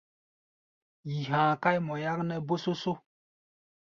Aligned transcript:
Yi 1.09 1.17
ha̧a̧ 1.29 1.55
káí 1.61 1.77
mɔ 1.85 1.93
yáknɛ́ 2.03 2.43
bósósó. 2.47 2.93